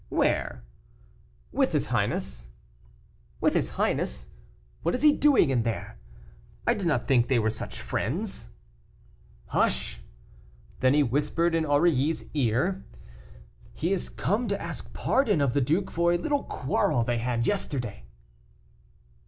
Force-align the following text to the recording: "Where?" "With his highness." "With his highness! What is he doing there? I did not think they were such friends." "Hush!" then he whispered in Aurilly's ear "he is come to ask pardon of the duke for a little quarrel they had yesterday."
"Where?" 0.09 0.63
"With 1.51 1.73
his 1.73 1.85
highness." 1.85 2.47
"With 3.39 3.53
his 3.53 3.69
highness! 3.77 4.25
What 4.81 4.95
is 4.95 5.03
he 5.03 5.11
doing 5.11 5.61
there? 5.61 5.99
I 6.65 6.73
did 6.73 6.87
not 6.87 7.05
think 7.05 7.27
they 7.27 7.37
were 7.37 7.51
such 7.51 7.79
friends." 7.79 8.49
"Hush!" 9.49 10.01
then 10.79 10.95
he 10.95 11.03
whispered 11.03 11.53
in 11.53 11.67
Aurilly's 11.67 12.25
ear 12.33 12.83
"he 13.75 13.93
is 13.93 14.09
come 14.09 14.47
to 14.47 14.59
ask 14.59 14.91
pardon 14.91 15.39
of 15.39 15.53
the 15.53 15.61
duke 15.61 15.91
for 15.91 16.11
a 16.11 16.17
little 16.17 16.45
quarrel 16.45 17.03
they 17.03 17.19
had 17.19 17.45
yesterday." 17.45 18.03